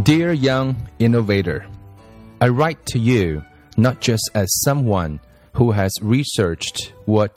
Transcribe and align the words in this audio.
Dear 0.00 0.32
young 0.32 0.88
innovator, 0.98 1.66
I 2.40 2.48
write 2.48 2.84
to 2.86 2.98
you 2.98 3.44
not 3.76 4.00
just 4.00 4.30
as 4.34 4.62
someone 4.62 5.20
who 5.52 5.72
has 5.72 5.92
researched 6.00 6.94
what 7.04 7.36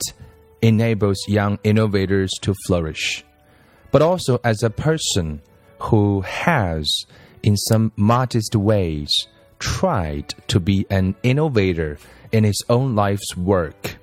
enables 0.62 1.18
young 1.28 1.58
innovators 1.64 2.32
to 2.40 2.54
flourish, 2.66 3.24
but 3.92 4.00
also 4.00 4.40
as 4.42 4.62
a 4.62 4.70
person 4.70 5.42
who 5.78 6.22
has, 6.22 7.04
in 7.42 7.56
some 7.56 7.92
modest 7.94 8.56
ways, 8.56 9.10
tried 9.58 10.34
to 10.48 10.58
be 10.58 10.86
an 10.88 11.14
innovator 11.22 11.98
in 12.32 12.42
his 12.42 12.64
own 12.70 12.96
life's 12.96 13.36
work. 13.36 13.96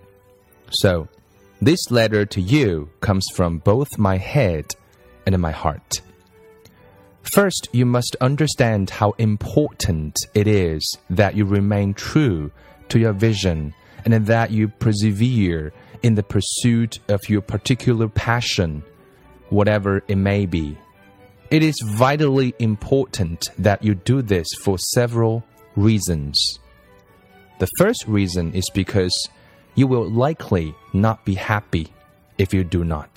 So, 0.70 1.10
this 1.60 1.90
letter 1.90 2.26
to 2.28 2.40
you 2.40 2.92
comes 3.02 3.26
from 3.34 3.58
both 3.58 3.98
my 3.98 4.18
head 4.18 4.76
and 5.26 5.38
my 5.40 5.52
heart. 5.52 6.02
First, 7.24 7.70
you 7.72 7.86
must 7.86 8.16
understand 8.22 8.90
how 8.90 9.12
important 9.18 10.20
it 10.34 10.46
is 10.46 10.98
that 11.10 11.36
you 11.36 11.46
remain 11.46 11.94
true 11.94 12.52
to 12.90 13.00
your 13.00 13.14
vision 13.14 13.74
and 14.06 14.26
that 14.28 14.52
you 14.52 14.68
persevere 14.68 15.74
in 16.04 16.16
the 16.16 16.24
pursuit 16.24 17.00
of 17.08 17.22
your 17.30 17.42
particular 17.42 18.10
passion, 18.10 18.84
whatever 19.50 20.04
it 20.08 20.18
may 20.18 20.46
be. 20.46 20.78
It 21.50 21.64
is 21.64 21.80
vitally 21.82 22.54
important 22.60 23.50
that 23.58 23.84
you 23.84 23.96
do 23.96 24.22
this 24.22 24.48
for 24.62 24.78
several 24.78 25.44
reasons. 25.76 26.60
The 27.60 27.70
first 27.78 28.06
reason 28.06 28.54
is 28.54 28.70
because 28.74 29.30
you 29.76 29.88
will 29.88 30.10
likely 30.10 30.76
not 30.92 31.24
be 31.24 31.36
happy 31.36 31.94
if 32.38 32.54
you 32.54 32.64
do 32.64 32.84
not. 32.84 33.16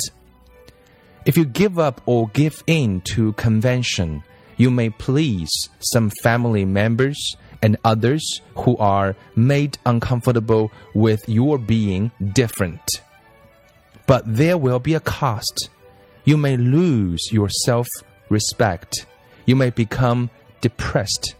If 1.26 1.36
you 1.36 1.44
give 1.44 1.76
up 1.76 2.00
or 2.06 2.28
give 2.28 2.62
in 2.68 3.00
to 3.12 3.32
convention, 3.32 4.22
you 4.56 4.70
may 4.70 4.90
please 4.90 5.50
some 5.80 6.12
family 6.22 6.64
members 6.64 7.36
and 7.60 7.76
others 7.84 8.40
who 8.54 8.76
are 8.76 9.16
made 9.34 9.76
uncomfortable 9.84 10.70
with 10.94 11.28
your 11.28 11.58
being 11.58 12.12
different. 12.32 13.02
But 14.06 14.22
there 14.24 14.56
will 14.56 14.78
be 14.78 14.94
a 14.94 15.00
cost. 15.00 15.68
You 16.24 16.36
may 16.36 16.56
lose 16.56 17.32
your 17.32 17.48
self 17.48 17.88
respect. 18.28 19.04
You 19.46 19.56
may 19.56 19.70
become 19.70 20.30
depressed. 20.60 21.34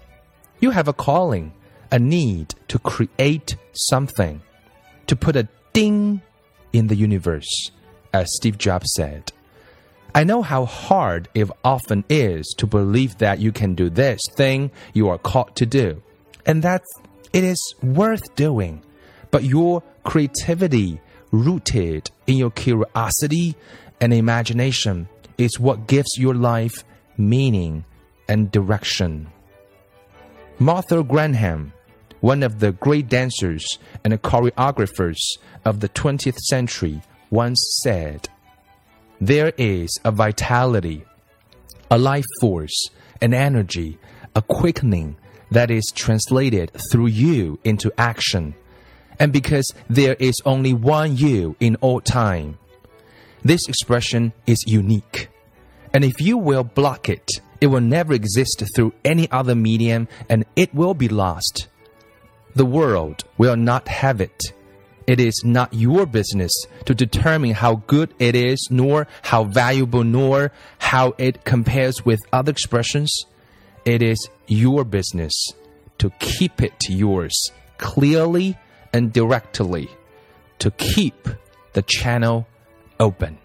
You 0.58 0.70
have 0.70 0.88
a 0.88 0.92
calling, 0.92 1.52
a 1.92 2.00
need 2.00 2.56
to 2.68 2.80
create 2.80 3.54
something, 3.72 4.42
to 5.06 5.14
put 5.14 5.36
a 5.36 5.48
ding 5.72 6.22
in 6.72 6.88
the 6.88 6.96
universe, 6.96 7.70
as 8.12 8.34
Steve 8.34 8.58
Jobs 8.58 8.92
said. 8.96 9.32
I 10.14 10.24
know 10.24 10.42
how 10.42 10.64
hard 10.64 11.28
it 11.34 11.50
often 11.64 12.04
is 12.08 12.54
to 12.58 12.66
believe 12.66 13.18
that 13.18 13.38
you 13.38 13.52
can 13.52 13.74
do 13.74 13.90
this 13.90 14.20
thing 14.36 14.70
you 14.94 15.08
are 15.08 15.18
called 15.18 15.54
to 15.56 15.66
do, 15.66 16.02
and 16.46 16.62
that 16.62 16.82
it 17.32 17.44
is 17.44 17.74
worth 17.82 18.34
doing. 18.34 18.82
But 19.30 19.44
your 19.44 19.82
creativity, 20.04 21.00
rooted 21.30 22.10
in 22.26 22.36
your 22.36 22.50
curiosity 22.50 23.56
and 24.00 24.14
imagination, 24.14 25.08
is 25.36 25.60
what 25.60 25.86
gives 25.86 26.16
your 26.16 26.34
life 26.34 26.84
meaning 27.18 27.84
and 28.28 28.50
direction. 28.50 29.28
Martha 30.58 31.02
Graham, 31.02 31.72
one 32.20 32.42
of 32.42 32.60
the 32.60 32.72
great 32.72 33.08
dancers 33.08 33.78
and 34.02 34.14
choreographers 34.22 35.18
of 35.64 35.80
the 35.80 35.88
20th 35.90 36.38
century, 36.38 37.02
once 37.30 37.80
said, 37.82 38.28
there 39.20 39.52
is 39.56 39.98
a 40.04 40.10
vitality, 40.12 41.04
a 41.90 41.98
life 41.98 42.26
force, 42.40 42.90
an 43.20 43.32
energy, 43.32 43.98
a 44.34 44.42
quickening 44.42 45.16
that 45.50 45.70
is 45.70 45.92
translated 45.94 46.70
through 46.90 47.06
you 47.06 47.58
into 47.64 47.92
action. 47.96 48.54
And 49.18 49.32
because 49.32 49.72
there 49.88 50.14
is 50.18 50.34
only 50.44 50.74
one 50.74 51.16
you 51.16 51.56
in 51.60 51.76
all 51.76 52.00
time, 52.00 52.58
this 53.42 53.68
expression 53.68 54.32
is 54.46 54.64
unique. 54.66 55.28
And 55.94 56.04
if 56.04 56.20
you 56.20 56.36
will 56.36 56.64
block 56.64 57.08
it, 57.08 57.40
it 57.60 57.68
will 57.68 57.80
never 57.80 58.12
exist 58.12 58.62
through 58.74 58.92
any 59.04 59.30
other 59.30 59.54
medium 59.54 60.08
and 60.28 60.44
it 60.56 60.74
will 60.74 60.94
be 60.94 61.08
lost. 61.08 61.68
The 62.54 62.66
world 62.66 63.24
will 63.38 63.56
not 63.56 63.88
have 63.88 64.20
it 64.20 64.52
it 65.06 65.20
is 65.20 65.42
not 65.44 65.72
your 65.72 66.06
business 66.06 66.52
to 66.84 66.94
determine 66.94 67.52
how 67.52 67.76
good 67.86 68.12
it 68.18 68.34
is, 68.34 68.68
nor 68.70 69.06
how 69.22 69.44
valuable, 69.44 70.04
nor 70.04 70.52
how 70.78 71.14
it 71.18 71.44
compares 71.44 72.04
with 72.04 72.20
other 72.32 72.50
expressions. 72.50 73.24
It 73.84 74.02
is 74.02 74.28
your 74.46 74.84
business 74.84 75.32
to 75.98 76.10
keep 76.18 76.60
it 76.60 76.88
yours 76.88 77.50
clearly 77.78 78.58
and 78.92 79.12
directly, 79.12 79.88
to 80.58 80.70
keep 80.72 81.28
the 81.74 81.82
channel 81.82 82.46
open. 82.98 83.38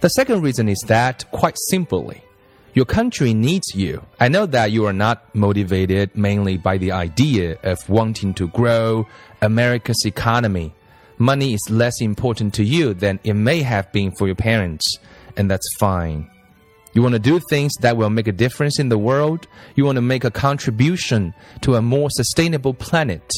The 0.00 0.08
second 0.08 0.42
reason 0.42 0.68
is 0.68 0.82
that, 0.86 1.30
quite 1.30 1.56
simply, 1.68 2.24
your 2.74 2.84
country 2.84 3.34
needs 3.34 3.74
you. 3.74 4.02
I 4.20 4.28
know 4.28 4.46
that 4.46 4.70
you 4.70 4.86
are 4.86 4.92
not 4.92 5.34
motivated 5.34 6.16
mainly 6.16 6.56
by 6.56 6.78
the 6.78 6.92
idea 6.92 7.58
of 7.62 7.88
wanting 7.88 8.34
to 8.34 8.48
grow 8.48 9.06
America's 9.42 10.04
economy. 10.04 10.72
Money 11.18 11.54
is 11.54 11.68
less 11.68 12.00
important 12.00 12.54
to 12.54 12.64
you 12.64 12.94
than 12.94 13.18
it 13.24 13.34
may 13.34 13.62
have 13.62 13.90
been 13.92 14.12
for 14.12 14.26
your 14.26 14.36
parents, 14.36 14.98
and 15.36 15.50
that's 15.50 15.68
fine. 15.78 16.30
You 16.92 17.02
want 17.02 17.12
to 17.14 17.18
do 17.18 17.40
things 17.50 17.72
that 17.80 17.96
will 17.96 18.10
make 18.10 18.26
a 18.26 18.32
difference 18.32 18.78
in 18.78 18.88
the 18.88 18.98
world. 18.98 19.46
You 19.76 19.84
want 19.84 19.96
to 19.96 20.02
make 20.02 20.24
a 20.24 20.30
contribution 20.30 21.34
to 21.60 21.74
a 21.74 21.82
more 21.82 22.08
sustainable 22.10 22.74
planet. 22.74 23.30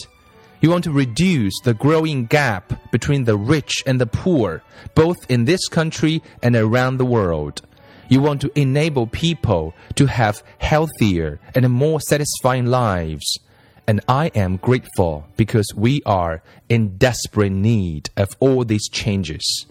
You 0.60 0.70
want 0.70 0.84
to 0.84 0.92
reduce 0.92 1.58
the 1.64 1.74
growing 1.74 2.26
gap 2.26 2.90
between 2.92 3.24
the 3.24 3.36
rich 3.36 3.82
and 3.84 4.00
the 4.00 4.06
poor, 4.06 4.62
both 4.94 5.16
in 5.28 5.44
this 5.44 5.68
country 5.68 6.22
and 6.42 6.54
around 6.54 6.98
the 6.98 7.04
world. 7.04 7.62
You 8.12 8.20
want 8.20 8.42
to 8.42 8.52
enable 8.54 9.06
people 9.06 9.72
to 9.94 10.04
have 10.04 10.42
healthier 10.58 11.40
and 11.54 11.66
more 11.70 11.98
satisfying 11.98 12.66
lives. 12.66 13.38
And 13.86 14.02
I 14.06 14.26
am 14.34 14.58
grateful 14.58 15.24
because 15.38 15.72
we 15.74 16.02
are 16.04 16.42
in 16.68 16.98
desperate 16.98 17.52
need 17.52 18.10
of 18.18 18.28
all 18.38 18.66
these 18.66 18.86
changes. 18.90 19.64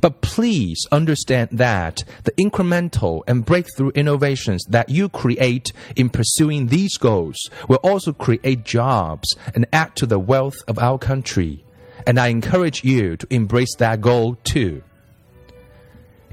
But 0.00 0.22
please 0.22 0.86
understand 0.90 1.50
that 1.52 2.04
the 2.24 2.32
incremental 2.32 3.20
and 3.28 3.44
breakthrough 3.44 3.90
innovations 3.90 4.64
that 4.70 4.88
you 4.88 5.10
create 5.10 5.70
in 5.94 6.08
pursuing 6.08 6.68
these 6.68 6.96
goals 6.96 7.50
will 7.68 7.80
also 7.82 8.14
create 8.14 8.64
jobs 8.64 9.36
and 9.54 9.66
add 9.74 9.94
to 9.96 10.06
the 10.06 10.18
wealth 10.18 10.56
of 10.66 10.78
our 10.78 10.96
country. 10.96 11.66
And 12.06 12.18
I 12.18 12.28
encourage 12.28 12.82
you 12.82 13.18
to 13.18 13.26
embrace 13.28 13.76
that 13.76 14.00
goal 14.00 14.38
too. 14.42 14.84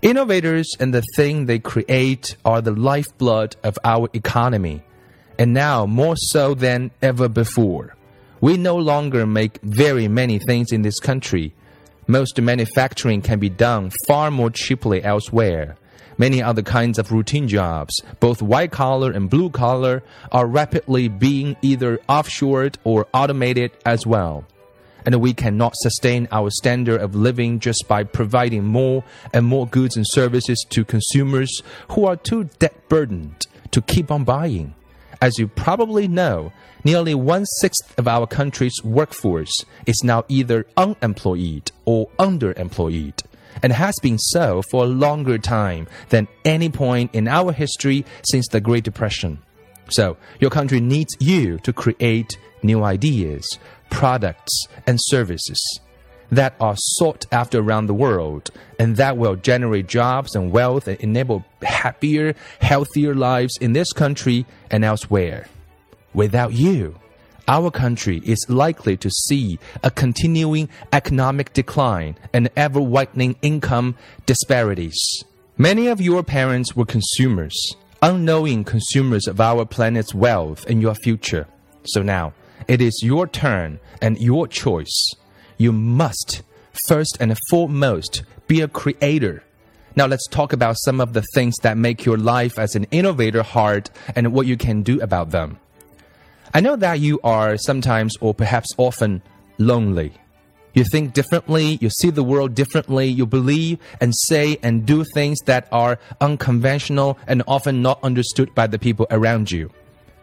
Innovators 0.05 0.69
and 0.79 0.93
the 0.93 1.01
thing 1.15 1.47
they 1.47 1.57
create 1.57 2.35
are 2.45 2.61
the 2.61 2.69
lifeblood 2.69 3.55
of 3.63 3.79
our 3.83 4.07
economy, 4.13 4.83
and 5.39 5.51
now 5.51 5.87
more 5.87 6.15
so 6.15 6.53
than 6.53 6.91
ever 7.01 7.27
before. 7.27 7.95
We 8.39 8.55
no 8.55 8.75
longer 8.75 9.25
make 9.25 9.59
very 9.63 10.07
many 10.07 10.37
things 10.37 10.71
in 10.71 10.83
this 10.83 10.99
country. 10.99 11.55
Most 12.05 12.39
manufacturing 12.39 13.23
can 13.23 13.39
be 13.39 13.49
done 13.49 13.91
far 14.05 14.29
more 14.29 14.51
cheaply 14.51 15.03
elsewhere. 15.03 15.75
Many 16.19 16.39
other 16.39 16.61
kinds 16.61 16.99
of 16.99 17.11
routine 17.11 17.47
jobs, 17.47 17.99
both 18.19 18.43
white 18.43 18.71
collar 18.71 19.09
and 19.11 19.27
blue 19.27 19.49
collar, 19.49 20.03
are 20.31 20.45
rapidly 20.45 21.07
being 21.07 21.57
either 21.63 21.97
offshored 22.07 22.75
or 22.83 23.07
automated 23.11 23.71
as 23.87 24.05
well 24.05 24.45
and 25.05 25.21
we 25.21 25.33
cannot 25.33 25.75
sustain 25.75 26.27
our 26.31 26.49
standard 26.49 27.01
of 27.01 27.15
living 27.15 27.59
just 27.59 27.87
by 27.87 28.03
providing 28.03 28.63
more 28.63 29.03
and 29.33 29.45
more 29.45 29.67
goods 29.67 29.95
and 29.95 30.05
services 30.07 30.65
to 30.69 30.83
consumers 30.83 31.61
who 31.91 32.05
are 32.05 32.15
too 32.15 32.45
debt 32.59 32.89
burdened 32.89 33.45
to 33.71 33.81
keep 33.81 34.11
on 34.11 34.23
buying. 34.23 34.73
As 35.21 35.37
you 35.37 35.47
probably 35.47 36.07
know, 36.07 36.51
nearly 36.83 37.15
one 37.15 37.45
sixth 37.45 37.97
of 37.97 38.07
our 38.07 38.27
country's 38.27 38.83
workforce 38.83 39.65
is 39.85 40.01
now 40.03 40.25
either 40.27 40.65
unemployed 40.75 41.71
or 41.85 42.07
underemployed, 42.19 43.23
and 43.63 43.71
has 43.71 43.95
been 44.01 44.17
so 44.17 44.61
for 44.69 44.83
a 44.83 44.87
longer 44.87 45.37
time 45.37 45.87
than 46.09 46.27
any 46.43 46.69
point 46.69 47.13
in 47.13 47.27
our 47.27 47.53
history 47.53 48.05
since 48.23 48.47
the 48.47 48.59
Great 48.59 48.83
Depression. 48.83 49.39
So, 49.89 50.17
your 50.39 50.49
country 50.49 50.81
needs 50.81 51.15
you 51.19 51.59
to 51.59 51.71
create 51.71 52.37
new 52.63 52.83
ideas, 52.83 53.59
products, 53.89 54.67
and 54.87 54.99
services 55.01 55.79
that 56.31 56.55
are 56.59 56.75
sought 56.75 57.25
after 57.31 57.59
around 57.59 57.85
the 57.85 57.93
world 57.93 58.49
and 58.79 58.97
that 58.97 59.15
will 59.15 59.35
generate 59.35 59.87
jobs 59.87 60.35
and 60.35 60.51
wealth 60.51 60.87
and 60.87 60.99
enable 60.99 61.45
happier, 61.61 62.33
healthier 62.59 63.13
lives 63.13 63.57
in 63.61 63.73
this 63.73 63.93
country 63.93 64.45
and 64.71 64.83
elsewhere. 64.83 65.47
Without 66.13 66.53
you, 66.53 66.99
our 67.47 67.69
country 67.69 68.21
is 68.25 68.43
likely 68.49 68.97
to 68.97 69.09
see 69.11 69.59
a 69.83 69.91
continuing 69.91 70.67
economic 70.91 71.53
decline 71.53 72.15
and 72.33 72.49
ever 72.55 72.81
widening 72.81 73.35
income 73.43 73.95
disparities. 74.25 75.23
Many 75.57 75.87
of 75.87 76.01
your 76.01 76.23
parents 76.23 76.75
were 76.75 76.85
consumers 76.85 77.75
unknowing 78.05 78.63
consumers 78.63 79.25
of 79.25 79.41
our 79.41 79.65
planet's 79.65 80.13
wealth 80.13 80.63
and 80.69 80.79
your 80.79 80.93
future. 80.93 81.47
So 81.85 82.03
now, 82.03 82.33
it 82.67 82.81
is 82.81 83.01
your 83.03 83.27
turn 83.27 83.79
and 84.01 84.19
your 84.19 84.47
choice. 84.47 85.13
You 85.57 85.71
must, 85.71 86.41
first 86.87 87.17
and 87.19 87.37
foremost, 87.49 88.23
be 88.47 88.61
a 88.61 88.67
creator. 88.67 89.43
Now, 89.95 90.07
let's 90.07 90.27
talk 90.27 90.51
about 90.51 90.75
some 90.79 90.99
of 90.99 91.13
the 91.13 91.23
things 91.33 91.55
that 91.61 91.77
make 91.77 92.03
your 92.03 92.17
life 92.17 92.59
as 92.59 92.75
an 92.75 92.85
innovator 92.91 93.43
hard 93.43 93.89
and 94.15 94.33
what 94.33 94.45
you 94.45 94.57
can 94.57 94.83
do 94.83 94.99
about 94.99 95.31
them. 95.31 95.59
I 96.53 96.59
know 96.59 96.75
that 96.75 96.99
you 96.99 97.19
are 97.23 97.57
sometimes 97.57 98.15
or 98.19 98.33
perhaps 98.33 98.73
often 98.77 99.21
lonely. 99.57 100.13
You 100.73 100.83
think 100.83 101.13
differently, 101.13 101.77
you 101.79 101.89
see 101.89 102.09
the 102.09 102.23
world 102.23 102.53
differently, 102.53 103.07
you 103.07 103.25
believe 103.25 103.79
and 104.01 104.13
say 104.13 104.57
and 104.61 104.85
do 104.85 105.05
things 105.13 105.39
that 105.45 105.69
are 105.71 105.97
unconventional 106.19 107.17
and 107.27 107.43
often 107.47 107.81
not 107.81 108.03
understood 108.03 108.53
by 108.53 108.67
the 108.67 108.77
people 108.77 109.07
around 109.09 109.49
you. 109.51 109.71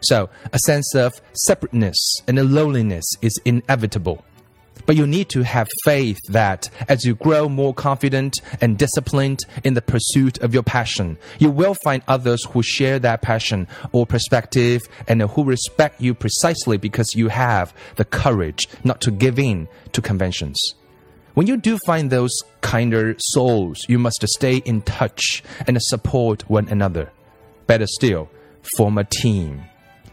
So, 0.03 0.29
a 0.51 0.59
sense 0.59 0.95
of 0.95 1.13
separateness 1.33 2.21
and 2.27 2.37
a 2.37 2.43
loneliness 2.43 3.05
is 3.21 3.39
inevitable. 3.45 4.23
But 4.85 4.97
you 4.97 5.07
need 5.07 5.29
to 5.29 5.43
have 5.43 5.69
faith 5.85 6.19
that 6.29 6.69
as 6.89 7.05
you 7.05 7.15
grow 7.15 7.47
more 7.47 7.73
confident 7.73 8.41
and 8.59 8.77
disciplined 8.77 9.39
in 9.63 9.75
the 9.75 9.81
pursuit 9.81 10.39
of 10.39 10.53
your 10.53 10.63
passion, 10.63 11.17
you 11.39 11.49
will 11.49 11.73
find 11.73 12.03
others 12.07 12.43
who 12.45 12.61
share 12.61 12.99
that 12.99 13.21
passion 13.21 13.67
or 13.93 14.05
perspective 14.05 14.81
and 15.07 15.21
who 15.21 15.43
respect 15.45 16.01
you 16.01 16.13
precisely 16.13 16.77
because 16.77 17.15
you 17.15 17.29
have 17.29 17.73
the 17.95 18.05
courage 18.05 18.67
not 18.83 18.99
to 19.01 19.11
give 19.11 19.39
in 19.39 19.69
to 19.93 20.01
conventions. 20.01 20.59
When 21.33 21.47
you 21.47 21.57
do 21.57 21.77
find 21.85 22.09
those 22.09 22.37
kinder 22.61 23.15
souls, 23.17 23.85
you 23.87 23.97
must 23.97 24.23
stay 24.27 24.57
in 24.57 24.81
touch 24.81 25.43
and 25.65 25.81
support 25.81 26.49
one 26.49 26.67
another. 26.67 27.09
Better 27.65 27.87
still, 27.87 28.29
form 28.75 28.97
a 28.97 29.03
team. 29.03 29.63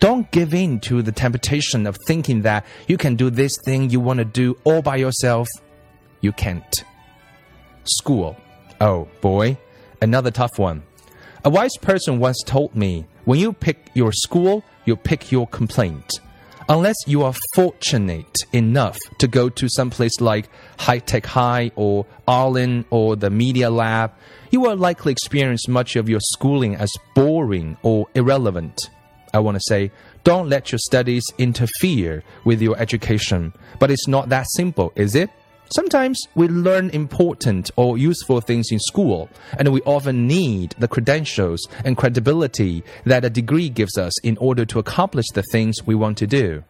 Don't 0.00 0.30
give 0.30 0.54
in 0.54 0.80
to 0.80 1.02
the 1.02 1.12
temptation 1.12 1.86
of 1.86 1.98
thinking 2.06 2.40
that 2.42 2.64
you 2.88 2.96
can 2.96 3.16
do 3.16 3.28
this 3.28 3.54
thing 3.66 3.90
you 3.90 4.00
want 4.00 4.16
to 4.18 4.24
do 4.24 4.56
all 4.64 4.80
by 4.80 4.96
yourself. 4.96 5.46
You 6.22 6.32
can't. 6.32 6.84
School. 7.84 8.34
Oh 8.80 9.08
boy, 9.20 9.58
another 10.00 10.30
tough 10.30 10.58
one. 10.58 10.82
A 11.44 11.50
wise 11.50 11.76
person 11.82 12.18
once 12.18 12.42
told 12.46 12.74
me 12.74 13.04
when 13.26 13.38
you 13.38 13.52
pick 13.52 13.90
your 13.92 14.10
school, 14.10 14.64
you 14.86 14.96
pick 14.96 15.30
your 15.30 15.46
complaint. 15.46 16.20
Unless 16.70 16.96
you 17.06 17.22
are 17.22 17.34
fortunate 17.54 18.44
enough 18.54 18.98
to 19.18 19.28
go 19.28 19.50
to 19.50 19.68
some 19.68 19.90
place 19.90 20.18
like 20.20 20.48
High 20.78 21.00
Tech 21.00 21.26
High 21.26 21.72
or 21.76 22.06
Olin 22.26 22.86
or 22.88 23.16
the 23.16 23.28
Media 23.28 23.68
Lab, 23.68 24.12
you 24.50 24.60
will 24.60 24.76
likely 24.76 25.12
experience 25.12 25.68
much 25.68 25.96
of 25.96 26.08
your 26.08 26.20
schooling 26.20 26.74
as 26.74 26.90
boring 27.14 27.76
or 27.82 28.06
irrelevant. 28.14 28.88
I 29.32 29.38
want 29.38 29.56
to 29.56 29.62
say, 29.66 29.90
don't 30.24 30.48
let 30.48 30.72
your 30.72 30.78
studies 30.78 31.24
interfere 31.38 32.22
with 32.44 32.60
your 32.60 32.78
education. 32.78 33.52
But 33.78 33.90
it's 33.90 34.08
not 34.08 34.28
that 34.30 34.46
simple, 34.50 34.92
is 34.96 35.14
it? 35.14 35.30
Sometimes 35.72 36.20
we 36.34 36.48
learn 36.48 36.90
important 36.90 37.70
or 37.76 37.96
useful 37.96 38.40
things 38.40 38.72
in 38.72 38.80
school, 38.80 39.30
and 39.56 39.72
we 39.72 39.80
often 39.82 40.26
need 40.26 40.74
the 40.78 40.88
credentials 40.88 41.68
and 41.84 41.96
credibility 41.96 42.82
that 43.04 43.24
a 43.24 43.30
degree 43.30 43.68
gives 43.68 43.96
us 43.96 44.18
in 44.24 44.36
order 44.38 44.64
to 44.64 44.80
accomplish 44.80 45.28
the 45.32 45.44
things 45.44 45.86
we 45.86 45.94
want 45.94 46.18
to 46.18 46.26
do. 46.26 46.64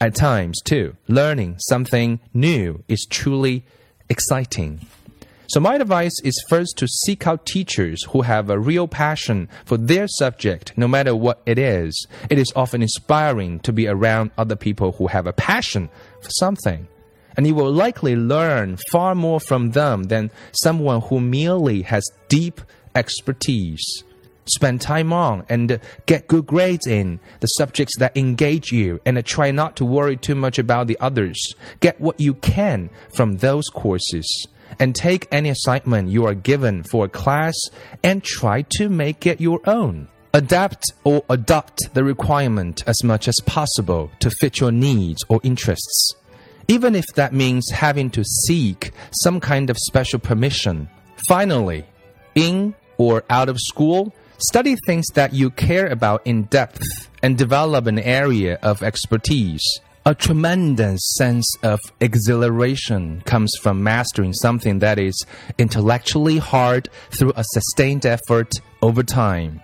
At 0.00 0.14
times, 0.14 0.62
too, 0.62 0.96
learning 1.08 1.56
something 1.58 2.20
new 2.32 2.84
is 2.86 3.04
truly 3.10 3.64
exciting. 4.08 4.86
So 5.50 5.58
my 5.58 5.74
advice 5.74 6.14
is 6.22 6.44
first 6.48 6.76
to 6.76 6.86
seek 6.86 7.26
out 7.26 7.44
teachers 7.44 8.04
who 8.10 8.22
have 8.22 8.50
a 8.50 8.58
real 8.60 8.86
passion 8.86 9.48
for 9.64 9.76
their 9.76 10.06
subject, 10.06 10.72
no 10.76 10.86
matter 10.86 11.12
what 11.12 11.42
it 11.44 11.58
is. 11.58 12.06
It 12.30 12.38
is 12.38 12.52
often 12.54 12.82
inspiring 12.82 13.58
to 13.60 13.72
be 13.72 13.88
around 13.88 14.30
other 14.38 14.54
people 14.54 14.92
who 14.92 15.08
have 15.08 15.26
a 15.26 15.32
passion 15.32 15.88
for 16.22 16.30
something. 16.30 16.86
And 17.36 17.48
you 17.48 17.56
will 17.56 17.72
likely 17.72 18.14
learn 18.14 18.78
far 18.92 19.16
more 19.16 19.40
from 19.40 19.72
them 19.72 20.04
than 20.04 20.30
someone 20.52 21.00
who 21.00 21.18
merely 21.18 21.82
has 21.82 22.08
deep 22.28 22.60
expertise. 22.94 24.04
Spend 24.46 24.80
time 24.80 25.12
on 25.12 25.44
and 25.48 25.80
get 26.06 26.28
good 26.28 26.46
grades 26.46 26.86
in 26.86 27.18
the 27.40 27.48
subjects 27.48 27.98
that 27.98 28.16
engage 28.16 28.70
you 28.70 29.00
and 29.04 29.24
try 29.26 29.50
not 29.50 29.74
to 29.76 29.84
worry 29.84 30.16
too 30.16 30.36
much 30.36 30.60
about 30.60 30.86
the 30.86 30.98
others. 31.00 31.56
Get 31.80 32.00
what 32.00 32.20
you 32.20 32.34
can 32.34 32.88
from 33.12 33.38
those 33.38 33.66
courses 33.68 34.46
and 34.78 34.94
take 34.94 35.26
any 35.30 35.48
assignment 35.48 36.08
you 36.08 36.26
are 36.26 36.34
given 36.34 36.82
for 36.82 37.06
a 37.06 37.08
class 37.08 37.54
and 38.02 38.22
try 38.22 38.62
to 38.76 38.88
make 38.88 39.26
it 39.26 39.40
your 39.40 39.60
own. 39.68 40.08
Adapt 40.32 40.92
or 41.04 41.24
adopt 41.28 41.92
the 41.94 42.04
requirement 42.04 42.84
as 42.86 43.02
much 43.02 43.26
as 43.26 43.40
possible 43.46 44.10
to 44.20 44.30
fit 44.30 44.60
your 44.60 44.70
needs 44.70 45.24
or 45.28 45.40
interests, 45.42 46.14
even 46.68 46.94
if 46.94 47.06
that 47.16 47.32
means 47.34 47.70
having 47.70 48.10
to 48.10 48.24
seek 48.24 48.92
some 49.10 49.40
kind 49.40 49.70
of 49.70 49.76
special 49.76 50.20
permission. 50.20 50.88
Finally, 51.26 51.84
in 52.34 52.74
or 52.96 53.24
out 53.28 53.48
of 53.48 53.58
school, 53.58 54.14
study 54.38 54.76
things 54.86 55.06
that 55.14 55.34
you 55.34 55.50
care 55.50 55.88
about 55.88 56.24
in 56.24 56.44
depth 56.44 56.82
and 57.22 57.36
develop 57.36 57.86
an 57.86 57.98
area 57.98 58.58
of 58.62 58.82
expertise. 58.82 59.80
A 60.06 60.14
tremendous 60.14 61.02
sense 61.18 61.46
of 61.62 61.78
exhilaration 62.00 63.20
comes 63.26 63.54
from 63.60 63.82
mastering 63.82 64.32
something 64.32 64.78
that 64.78 64.98
is 64.98 65.26
intellectually 65.58 66.38
hard 66.38 66.88
through 67.10 67.34
a 67.36 67.44
sustained 67.44 68.06
effort 68.06 68.50
over 68.80 69.02
time. 69.02 69.60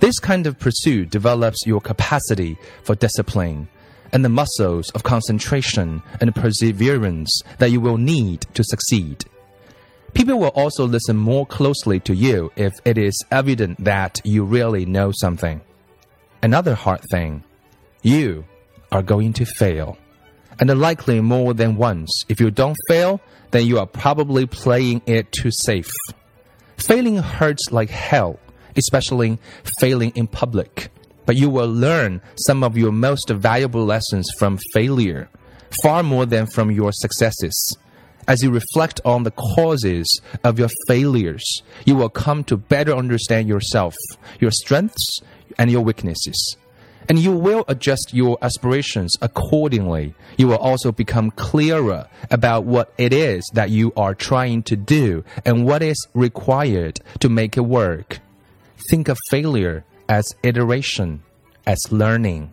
This 0.00 0.18
kind 0.18 0.48
of 0.48 0.58
pursuit 0.58 1.10
develops 1.10 1.64
your 1.64 1.80
capacity 1.80 2.58
for 2.82 2.96
discipline 2.96 3.68
and 4.12 4.24
the 4.24 4.28
muscles 4.28 4.90
of 4.90 5.04
concentration 5.04 6.02
and 6.20 6.34
perseverance 6.34 7.40
that 7.58 7.70
you 7.70 7.80
will 7.80 7.98
need 7.98 8.46
to 8.54 8.64
succeed. 8.64 9.26
People 10.12 10.40
will 10.40 10.48
also 10.48 10.88
listen 10.88 11.16
more 11.16 11.46
closely 11.46 12.00
to 12.00 12.16
you 12.16 12.50
if 12.56 12.74
it 12.84 12.98
is 12.98 13.24
evident 13.30 13.84
that 13.84 14.20
you 14.24 14.42
really 14.42 14.86
know 14.86 15.12
something. 15.12 15.60
Another 16.42 16.74
hard 16.74 17.02
thing, 17.12 17.44
you 18.02 18.44
are 18.90 19.02
going 19.02 19.32
to 19.34 19.44
fail. 19.44 19.96
And 20.60 20.68
likely 20.80 21.20
more 21.20 21.54
than 21.54 21.76
once. 21.76 22.24
If 22.28 22.40
you 22.40 22.50
don't 22.50 22.76
fail, 22.88 23.20
then 23.50 23.66
you 23.66 23.78
are 23.78 23.86
probably 23.86 24.46
playing 24.46 25.02
it 25.06 25.30
too 25.32 25.50
safe. 25.50 25.90
Failing 26.76 27.18
hurts 27.18 27.70
like 27.70 27.90
hell, 27.90 28.38
especially 28.76 29.38
failing 29.80 30.10
in 30.14 30.26
public. 30.26 30.90
But 31.26 31.36
you 31.36 31.50
will 31.50 31.70
learn 31.70 32.22
some 32.36 32.64
of 32.64 32.76
your 32.76 32.92
most 32.92 33.28
valuable 33.28 33.84
lessons 33.84 34.30
from 34.38 34.58
failure, 34.72 35.28
far 35.82 36.02
more 36.02 36.26
than 36.26 36.46
from 36.46 36.70
your 36.70 36.92
successes. 36.92 37.76
As 38.26 38.42
you 38.42 38.50
reflect 38.50 39.00
on 39.04 39.22
the 39.22 39.30
causes 39.30 40.20
of 40.44 40.58
your 40.58 40.68
failures, 40.86 41.62
you 41.84 41.94
will 41.94 42.10
come 42.10 42.44
to 42.44 42.56
better 42.56 42.94
understand 42.94 43.48
yourself, 43.48 43.94
your 44.40 44.50
strengths, 44.50 45.20
and 45.56 45.70
your 45.70 45.82
weaknesses 45.82 46.56
and 47.08 47.18
you 47.18 47.32
will 47.32 47.64
adjust 47.68 48.12
your 48.12 48.36
aspirations 48.42 49.16
accordingly. 49.22 50.14
You 50.36 50.48
will 50.48 50.58
also 50.58 50.92
become 50.92 51.30
clearer 51.30 52.08
about 52.30 52.64
what 52.64 52.92
it 52.98 53.12
is 53.12 53.50
that 53.54 53.70
you 53.70 53.92
are 53.96 54.14
trying 54.14 54.62
to 54.64 54.76
do 54.76 55.24
and 55.44 55.64
what 55.64 55.82
is 55.82 56.06
required 56.12 57.00
to 57.20 57.28
make 57.28 57.56
it 57.56 57.62
work. 57.62 58.18
Think 58.90 59.08
of 59.08 59.18
failure 59.30 59.84
as 60.08 60.34
iteration, 60.42 61.22
as 61.66 61.78
learning. 61.90 62.52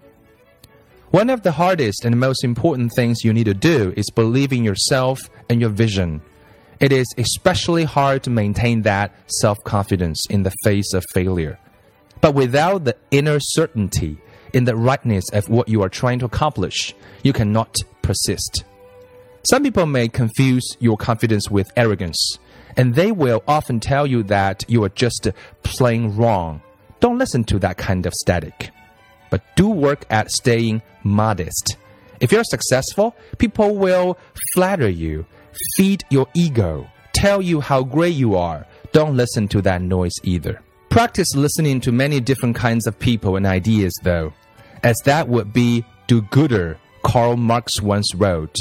One 1.12 1.30
of 1.30 1.44
the 1.44 1.54
hardest 1.54 2.04
and 2.04 2.20
most 2.20 2.44
important 2.44 2.92
things 2.94 3.24
you 3.24 3.34
need 3.34 3.46
to 3.46 3.54
do 3.54 3.94
is 3.96 4.10
believe 4.10 4.52
in 4.52 4.64
yourself 4.64 5.20
and 5.50 5.62
your 5.62 5.70
vision. 5.70 6.22
It 6.80 6.92
is 6.92 7.14
especially 7.18 7.84
hard 7.84 8.24
to 8.24 8.30
maintain 8.30 8.82
that 8.82 9.14
self 9.28 9.64
confidence 9.64 10.26
in 10.30 10.44
the 10.44 10.54
face 10.64 10.94
of 10.94 11.06
failure. 11.14 11.58
But 12.22 12.36
without 12.36 12.84
the 12.86 12.98
inner 13.12 13.40
certainty 13.40 14.18
in 14.56 14.64
the 14.64 14.76
rightness 14.76 15.30
of 15.34 15.50
what 15.50 15.68
you 15.68 15.84
are 15.84 15.90
trying 15.90 16.18
to 16.18 16.26
accomplish, 16.26 16.96
you 17.24 17.34
cannot 17.34 17.76
persist. 18.02 18.64
Some 19.44 19.64
people 19.64 19.86
may 19.86 20.08
confuse 20.08 20.78
your 20.80 20.96
confidence 20.96 21.52
with 21.52 21.74
arrogance, 21.76 22.40
and 22.78 22.96
they 22.96 23.12
will 23.12 23.44
often 23.50 23.82
tell 23.82 24.08
you 24.08 24.24
that 24.24 24.64
you 24.70 24.82
are 24.86 24.90
just 24.90 25.28
plain 25.64 26.16
wrong. 26.16 26.62
Don't 27.02 27.18
listen 27.18 27.44
to 27.44 27.60
that 27.60 27.78
kind 27.78 28.06
of 28.06 28.14
static, 28.14 28.72
but 29.30 29.44
do 29.58 29.68
work 29.68 30.06
at 30.10 30.32
staying 30.32 30.82
modest. 31.04 31.76
If 32.22 32.32
you're 32.32 32.46
successful, 32.46 33.14
people 33.38 33.76
will 33.76 34.18
flatter 34.54 34.90
you, 34.90 35.26
feed 35.76 36.06
your 36.10 36.28
ego, 36.34 36.88
tell 37.12 37.42
you 37.42 37.60
how 37.60 37.84
great 37.84 38.16
you 38.16 38.38
are. 38.38 38.66
Don't 38.94 39.18
listen 39.18 39.50
to 39.50 39.62
that 39.64 39.82
noise 39.82 40.16
either. 40.24 40.62
Practice 40.88 41.36
listening 41.36 41.82
to 41.82 41.92
many 41.92 42.22
different 42.22 42.56
kinds 42.56 42.88
of 42.88 42.98
people 42.98 43.36
and 43.36 43.46
ideas, 43.46 43.94
though 44.02 44.32
as 44.86 44.98
that 45.04 45.28
would 45.28 45.52
be 45.52 45.84
do 46.08 46.22
gooder, 46.22 46.78
Karl 47.04 47.36
Marx 47.36 47.82
once 47.82 48.16
wrote. 48.16 48.56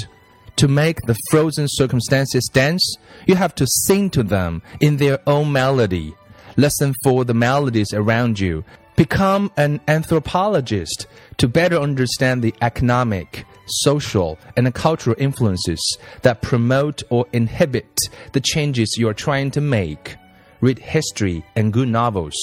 To 0.56 0.66
make 0.66 1.00
the 1.02 1.16
frozen 1.30 1.66
circumstances 1.68 2.48
dance, 2.52 2.96
you 3.26 3.36
have 3.36 3.54
to 3.56 3.66
sing 3.66 4.10
to 4.10 4.24
them 4.24 4.62
in 4.80 4.96
their 4.96 5.20
own 5.28 5.52
melody. 5.52 6.14
Listen 6.56 6.94
for 7.04 7.24
the 7.24 7.34
melodies 7.34 7.92
around 7.92 8.40
you 8.40 8.64
Become 8.96 9.50
an 9.56 9.80
anthropologist 9.88 11.08
to 11.38 11.48
better 11.48 11.76
understand 11.76 12.42
the 12.44 12.54
economic, 12.62 13.44
social, 13.66 14.38
and 14.56 14.72
cultural 14.72 15.16
influences 15.18 15.98
that 16.22 16.42
promote 16.42 17.02
or 17.10 17.26
inhibit 17.32 17.98
the 18.32 18.40
changes 18.40 18.96
you 18.96 19.08
are 19.08 19.14
trying 19.14 19.50
to 19.50 19.60
make. 19.60 20.14
Read 20.60 20.78
history 20.78 21.44
and 21.56 21.72
good 21.72 21.88
novels 21.88 22.36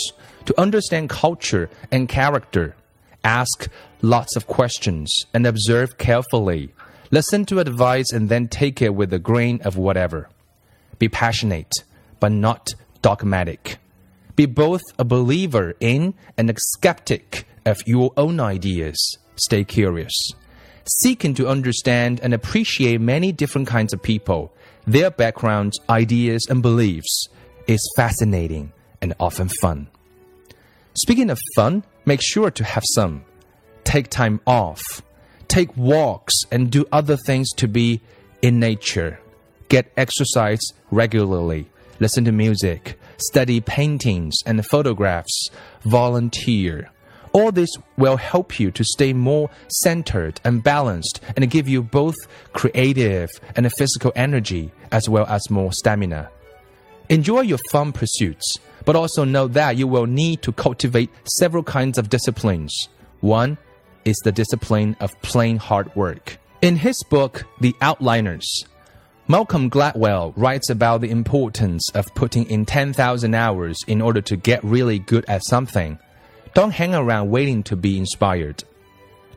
to 0.44 0.60
understand 0.60 1.10
culture 1.10 1.70
and 1.90 2.10
character. 2.10 2.76
Ask 3.24 3.68
lots 4.02 4.36
of 4.36 4.48
questions 4.48 5.26
and 5.34 5.46
observe 5.46 5.98
carefully. 5.98 6.74
Listen 7.12 7.46
to 7.46 7.60
advice 7.60 8.12
and 8.12 8.30
then 8.30 8.48
take 8.48 8.82
it 8.82 8.96
with 8.96 9.14
a 9.14 9.20
grain 9.20 9.62
of 9.64 9.78
whatever. 9.78 10.30
Be 10.98 11.10
passionate, 11.10 11.84
but 12.20 12.32
not 12.32 12.74
dogmatic. 13.02 13.78
Be 14.36 14.46
both 14.46 14.82
a 14.98 15.04
believer 15.04 15.76
in 15.80 16.14
and 16.38 16.50
a 16.50 16.56
skeptic 16.58 17.46
of 17.66 17.86
your 17.86 18.12
own 18.18 18.40
ideas. 18.40 19.18
Stay 19.36 19.64
curious. 19.64 20.32
Seeking 21.00 21.34
to 21.36 21.48
understand 21.48 22.20
and 22.22 22.34
appreciate 22.34 23.02
many 23.02 23.32
different 23.32 23.68
kinds 23.68 23.94
of 23.94 24.02
people, 24.02 24.52
their 24.88 25.12
backgrounds, 25.12 25.80
ideas, 25.90 26.48
and 26.50 26.62
beliefs 26.62 27.28
is 27.68 27.94
fascinating 27.96 28.72
and 29.02 29.14
often 29.20 29.50
fun. 29.50 29.88
Speaking 30.96 31.30
of 31.30 31.40
fun, 31.56 31.84
make 32.06 32.22
sure 32.22 32.52
to 32.52 32.64
have 32.64 32.84
some. 32.94 33.24
Take 33.84 34.10
time 34.10 34.40
off. 34.46 34.82
Take 35.48 35.76
walks 35.76 36.34
and 36.52 36.72
do 36.72 36.86
other 36.92 37.18
things 37.18 37.50
to 37.58 37.68
be 37.68 38.02
in 38.42 38.60
nature. 38.60 39.20
Get 39.70 39.92
exercise 39.98 40.62
regularly. 40.92 41.70
Listen 42.00 42.26
to 42.26 42.32
music. 42.32 43.00
Study 43.18 43.62
paintings 43.62 44.36
and 44.46 44.66
photographs. 44.66 45.50
Volunteer. 45.84 46.90
All 47.34 47.52
this 47.52 47.70
will 47.98 48.18
help 48.18 48.60
you 48.60 48.72
to 48.72 48.84
stay 48.84 49.14
more 49.14 49.50
centered 49.84 50.42
and 50.44 50.64
balanced 50.64 51.22
and 51.38 51.50
give 51.50 51.68
you 51.68 51.82
both 51.82 52.16
creative 52.52 53.30
and 53.56 53.72
physical 53.78 54.12
energy 54.16 54.72
as 54.92 55.08
well 55.08 55.26
as 55.28 55.50
more 55.50 55.72
stamina. 55.72 56.30
Enjoy 57.08 57.42
your 57.42 57.60
fun 57.72 57.92
pursuits, 57.94 58.58
but 58.86 58.96
also 58.96 59.24
know 59.24 59.48
that 59.48 59.78
you 59.78 59.88
will 59.88 60.06
need 60.06 60.42
to 60.44 60.52
cultivate 60.52 61.10
several 61.26 61.64
kinds 61.64 61.98
of 61.98 62.10
disciplines. 62.10 62.90
One 63.20 63.58
is 64.06 64.18
the 64.24 64.32
discipline 64.32 64.96
of 65.00 65.20
plain 65.22 65.58
hard 65.58 65.96
work. 65.96 66.38
In 66.62 66.78
his 66.78 67.04
book, 67.04 67.46
The 67.60 67.76
Outliers, 67.82 68.66
Malcolm 69.28 69.70
Gladwell 69.70 70.34
writes 70.36 70.70
about 70.70 71.02
the 71.02 71.10
importance 71.10 71.90
of 71.92 72.14
putting 72.16 72.50
in 72.50 72.66
10,000 72.66 73.34
hours 73.34 73.80
in 73.88 74.02
order 74.02 74.22
to 74.22 74.36
get 74.36 74.64
really 74.64 75.00
good 75.00 75.24
at 75.28 75.46
something. 75.46 75.98
Don't 76.54 76.72
hang 76.72 76.94
around 76.94 77.30
waiting 77.30 77.64
to 77.64 77.76
be 77.76 77.98
inspired. 77.98 78.64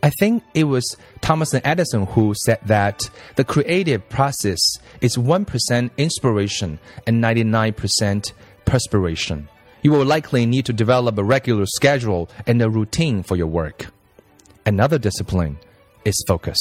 I 0.02 0.10
think 0.10 0.42
it 0.52 0.64
was 0.64 0.96
Thomas 1.20 1.54
Edison 1.54 2.06
who 2.06 2.34
said 2.34 2.58
that 2.66 3.08
the 3.36 3.44
creative 3.44 4.06
process 4.08 4.60
is 5.00 5.16
1% 5.16 5.90
inspiration 5.96 6.78
and 7.06 7.24
99% 7.24 8.32
perspiration. 8.64 9.48
You 9.82 9.92
will 9.92 10.04
likely 10.04 10.46
need 10.46 10.66
to 10.66 10.72
develop 10.72 11.18
a 11.18 11.24
regular 11.24 11.66
schedule 11.66 12.30
and 12.46 12.60
a 12.62 12.70
routine 12.70 13.22
for 13.22 13.36
your 13.36 13.46
work. 13.46 13.86
Another 14.64 14.98
discipline 14.98 15.58
is 16.04 16.24
focus. 16.26 16.58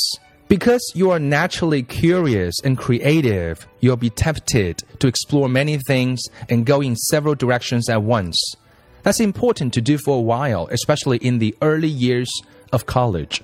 Because 0.50 0.92
you 0.94 1.10
are 1.10 1.20
naturally 1.20 1.84
curious 1.84 2.60
and 2.64 2.78
creative, 2.78 3.66
you'll 3.80 3.96
be 3.96 4.10
tempted 4.10 4.84
to 5.00 5.08
explore 5.08 5.48
many 5.48 5.78
things 5.78 6.22
and 6.50 6.66
go 6.66 6.82
in 6.82 6.96
several 6.96 7.34
directions 7.34 7.90
at 7.90 8.04
once. 8.04 8.38
That's 9.04 9.20
important 9.20 9.74
to 9.74 9.82
do 9.82 9.98
for 9.98 10.18
a 10.18 10.22
while, 10.22 10.68
especially 10.72 11.18
in 11.18 11.40
the 11.40 11.56
early 11.62 11.88
years 11.88 12.32
of 12.72 12.86
college. 12.86 13.42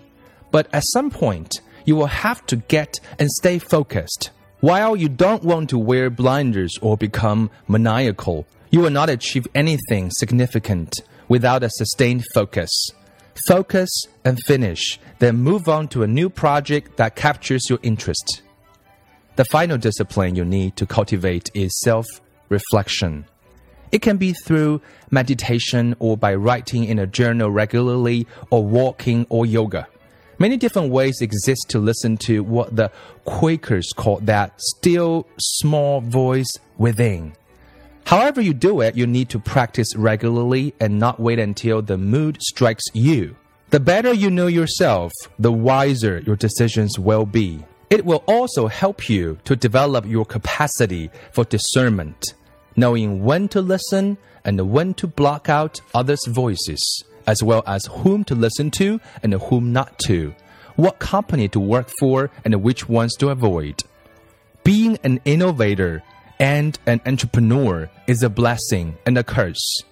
But 0.52 0.68
at 0.74 0.84
some 0.88 1.10
point, 1.10 1.62
you 1.86 1.96
will 1.96 2.08
have 2.08 2.46
to 2.48 2.58
get 2.58 3.00
and 3.18 3.30
stay 3.32 3.60
focused. 3.60 4.32
While 4.62 4.96
you 4.96 5.08
don't 5.10 5.44
want 5.44 5.70
to 5.70 5.78
wear 5.78 6.10
blinders 6.10 6.78
or 6.82 6.98
become 6.98 7.50
maniacal, 7.68 8.46
you 8.72 8.82
will 8.82 8.90
not 8.90 9.10
achieve 9.10 9.48
anything 9.56 10.12
significant 10.12 11.02
without 11.28 11.64
a 11.64 11.70
sustained 11.70 12.26
focus 12.34 12.70
focus 13.48 13.90
and 14.26 14.38
finish, 14.46 15.00
then 15.20 15.38
move 15.38 15.68
on 15.68 15.88
to 15.90 16.04
a 16.04 16.08
new 16.08 16.30
project 16.30 16.98
that 16.98 17.16
captures 17.16 17.70
your 17.70 17.80
interest. 17.84 18.42
The 19.36 19.46
final 19.46 19.78
discipline 19.78 20.36
you 20.36 20.44
need 20.44 20.76
to 20.76 20.86
cultivate 20.86 21.50
is 21.54 21.80
self 21.80 22.06
reflection. 22.50 23.26
It 23.92 24.02
can 24.02 24.18
be 24.18 24.34
through 24.34 24.82
meditation 25.10 25.96
or 26.00 26.18
by 26.18 26.36
writing 26.36 26.84
in 26.84 27.00
a 27.00 27.08
journal 27.08 27.50
regularly 27.50 28.28
or 28.52 28.64
walking 28.64 29.26
or 29.30 29.46
yoga. 29.46 29.88
Many 30.42 30.56
different 30.56 30.92
ways 30.92 31.22
exist 31.22 31.66
to 31.70 31.80
listen 31.80 32.16
to 32.20 32.44
what 32.44 32.74
the 32.74 32.92
Quakers 33.26 33.92
call 33.94 34.22
that 34.22 34.54
still 34.62 35.28
small 35.38 36.00
voice 36.00 36.58
within. 36.78 37.34
However, 38.06 38.40
you 38.40 38.54
do 38.54 38.80
it, 38.80 38.96
you 38.96 39.06
need 39.06 39.28
to 39.30 39.40
practice 39.40 39.94
regularly 39.98 40.74
and 40.80 40.98
not 40.98 41.20
wait 41.20 41.40
until 41.40 41.82
the 41.82 41.98
mood 41.98 42.42
strikes 42.42 42.86
you. 42.94 43.36
The 43.72 43.82
better 43.82 44.14
you 44.14 44.32
know 44.32 44.48
yourself, 44.48 45.12
the 45.38 45.52
wiser 45.52 46.24
your 46.26 46.38
decisions 46.38 46.98
will 46.98 47.26
be. 47.26 47.64
It 47.90 48.06
will 48.06 48.24
also 48.26 48.68
help 48.68 49.10
you 49.10 49.38
to 49.44 49.58
develop 49.58 50.06
your 50.06 50.26
capacity 50.26 51.12
for 51.34 51.44
discernment, 51.44 52.34
knowing 52.78 53.26
when 53.26 53.50
to 53.50 53.62
listen 53.62 54.18
and 54.46 54.72
when 54.72 54.94
to 54.96 55.06
block 55.06 55.50
out 55.50 55.82
others' 55.94 56.26
voices, 56.28 57.04
as 57.30 57.44
well 57.44 57.62
as 57.68 57.86
whom 57.86 58.24
to 58.24 58.34
listen 58.34 58.72
to 58.72 59.00
and 59.22 59.36
whom 59.36 59.72
not 59.72 60.00
to, 60.00 60.34
what 60.78 60.98
company 60.98 61.48
to 61.48 61.60
work 61.60 61.88
for 62.00 62.32
and 62.44 62.64
which 62.64 62.90
ones 62.90 63.16
to 63.16 63.30
avoid. 63.30 63.84
Being 64.64 64.98
an 65.04 65.22
innovator 65.26 66.02
and 66.40 66.80
an 66.88 67.02
entrepreneur 67.06 67.88
is 68.08 68.24
a 68.24 68.32
blessing 68.32 68.98
and 69.06 69.16
a 69.16 69.24
curse. 69.24 69.84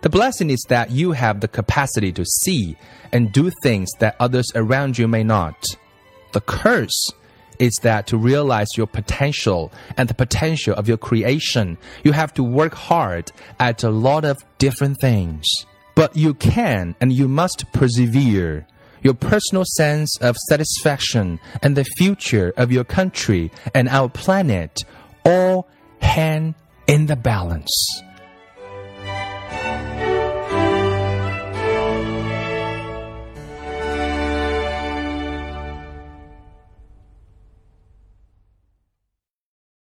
The 0.00 0.08
blessing 0.08 0.48
is 0.48 0.64
that 0.70 0.90
you 0.90 1.12
have 1.12 1.40
the 1.40 1.48
capacity 1.48 2.10
to 2.12 2.24
see 2.24 2.74
and 3.12 3.32
do 3.32 3.50
things 3.62 3.90
that 3.98 4.16
others 4.18 4.50
around 4.54 4.96
you 4.96 5.06
may 5.08 5.22
not. 5.22 5.76
The 6.32 6.40
curse 6.40 7.12
is 7.58 7.74
that 7.82 8.06
to 8.06 8.16
realize 8.16 8.68
your 8.78 8.86
potential 8.86 9.72
and 9.98 10.08
the 10.08 10.14
potential 10.14 10.74
of 10.74 10.88
your 10.88 10.96
creation, 10.96 11.76
you 12.02 12.12
have 12.12 12.32
to 12.34 12.42
work 12.42 12.74
hard 12.74 13.30
at 13.60 13.84
a 13.84 13.90
lot 13.90 14.24
of 14.24 14.38
different 14.56 14.96
things. 15.02 15.44
But 15.98 16.14
you 16.14 16.34
can 16.34 16.94
and 17.00 17.12
you 17.12 17.26
must 17.26 17.64
persevere. 17.72 18.68
Your 19.02 19.14
personal 19.14 19.64
sense 19.66 20.16
of 20.20 20.36
satisfaction 20.48 21.40
and 21.60 21.76
the 21.76 21.82
future 21.82 22.52
of 22.56 22.70
your 22.70 22.84
country 22.84 23.50
and 23.74 23.88
our 23.88 24.08
planet 24.08 24.84
all 25.24 25.66
hang 26.00 26.54
in 26.86 27.06
the 27.06 27.16
balance. 27.16 27.74